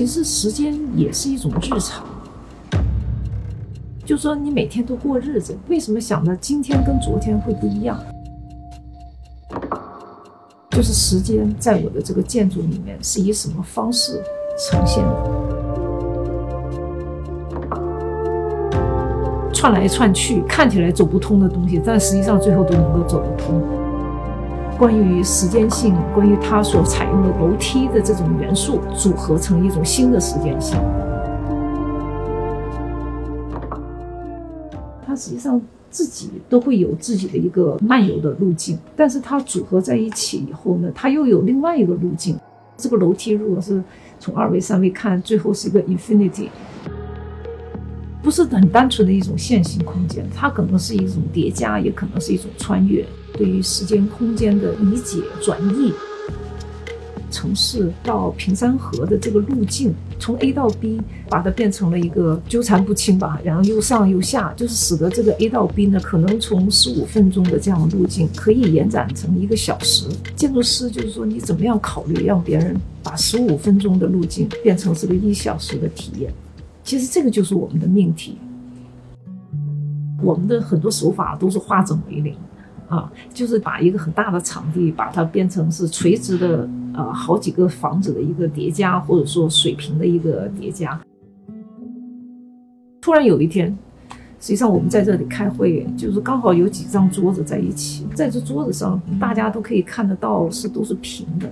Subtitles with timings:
[0.00, 2.02] 其实时间也是一种日常。
[4.02, 8.00] 就说你每天都过日子，为什么想着今天跟昨天会不一样？
[10.70, 14.22] 就是时间在我的这个建筑里面是以什么方式
[14.58, 15.14] 呈现的？
[19.52, 23.62] 串来串去，看起来走不通的东西，但实际上最后都能够走得通。
[24.80, 30.80] 关于时间性，关于它所采用的楼梯的这种元素组合成一种新的时间性，
[35.04, 42.38] 它实际上自己都会有自己的一个漫游的路径，但是它组合在一起以后呢，它又有另外一个路径。
[42.78, 43.84] 这个楼梯如果是
[44.18, 46.48] 从二维、三维看，最后是一个 infinity。
[48.22, 53.04] 不是很单纯的一种线性空间，它可能是一种叠加，也可能是一种穿越。
[53.40, 55.94] 对于时间空间的理解转译，
[57.30, 70.04] 城市到平山河的这个路径，从 A 到 B，把它变成了一个纠缠不清吧，然后又上又下，就是使得这个 A 到 B 呢，可能从十五分钟的这样路径，可以延展成一个小时。
[70.36, 76.30] 建筑师就是说，你怎么样考虑让别人把十五分钟的路径变成这个一小时的体验？
[76.84, 78.36] 其实这个就是我们的命题，
[80.22, 82.36] 我们的很多手法都是化整为零，
[82.90, 91.00] 啊，就是把一个很大的场地，把它变成是垂直的，呃，好几个房子的一个叠加，或者说水平的一个叠加。
[93.00, 93.70] 突然有一天，
[94.40, 101.48] 实际上我们在这里开会，就是刚好有几张桌子在一起，在这桌子上大家都可以看得到是都是平的，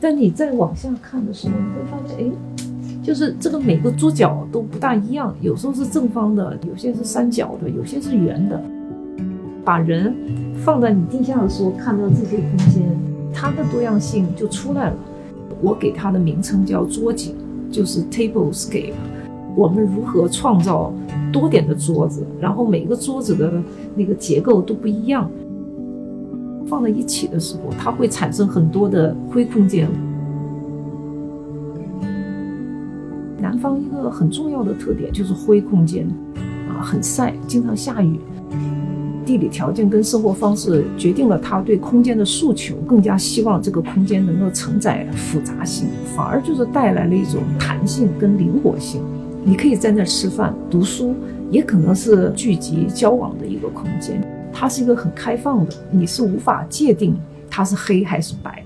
[0.00, 2.32] 但你再往下看的时候，你会发现，哎。
[3.02, 8.62] 就是这个每个桌角都不大一样，有时候是正方的，有些是三角的，有些是圆的。
[9.70, 10.12] 把人
[10.64, 12.82] 放在你地下的时候，看到这些空间，
[13.32, 14.96] 它的多样性就出来了。
[15.62, 17.36] 我给它的名称叫桌景，
[17.70, 18.94] 就是 table scape。
[19.54, 20.92] 我们如何创造
[21.32, 23.62] 多点的桌子，然后每个桌子的
[23.94, 25.30] 那个结构都不一样，
[26.66, 29.88] 放在一起的时候，它会产生很多的灰空间。
[33.38, 36.08] 南方一个很重要的特点就是灰空间，
[36.68, 38.18] 啊，很晒，经常下雨。
[39.30, 45.86] 地理条件跟生活方式决定了他对空间的诉求，更加希望这个空间能够承载复杂性，
[46.16, 49.00] 反而就是带来了一种弹性跟灵活性。
[49.44, 51.14] 你可以在那儿吃饭、读书，
[51.48, 54.20] 也可能是聚集交往的一个空间。
[54.52, 57.16] 它是一个很开放的，你是无法界定
[57.48, 58.64] 它是黑还是白。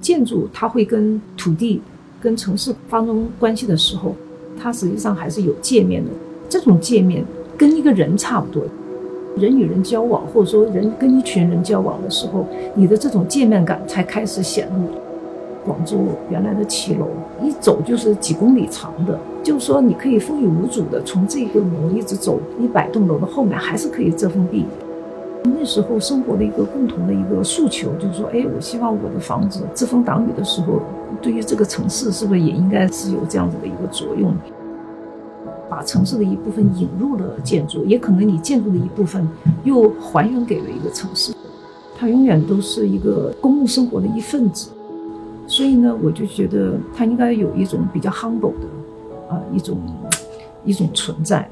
[0.00, 1.82] 建筑它会跟土地、
[2.22, 4.16] 跟城市发生关系的时候，
[4.58, 6.10] 它实际上还是有界面的。
[6.50, 7.24] 这种界面
[7.56, 8.64] 跟一个人差不多，
[9.36, 12.44] 人与人交往，或者说人跟一群人交往的时候，
[12.74, 14.90] 你的这种界面感才开始显露。
[15.62, 15.98] 广州
[16.30, 17.06] 原来的骑楼
[17.42, 24.66] 一走就是几公里长的，就是说你可以风雨无阻的从这个楼一直走一百栋楼的后面，还是可以遮风避雨。
[25.44, 30.80] 那时候生活的一个共同的一个诉求，就是说，哎，我希望我的房子遮风挡雨的时候，
[31.22, 34.34] 对于这个城市是不是也应该是有这样子的一个作用？
[35.70, 39.26] 把城市的一部分引入了建筑，也可能你建筑的一部分
[39.62, 41.32] 又还原给了一个城市，
[41.96, 44.70] 它永远都是一个公共生活的一份子。
[45.46, 48.66] 所以呢，我就觉得它应该有一种比较 humble 的
[49.30, 49.78] 啊一种
[50.64, 51.48] 一种存在。